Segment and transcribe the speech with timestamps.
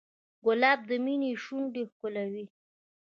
[0.45, 2.45] ګلاب د مینې شونډې ښکلوي.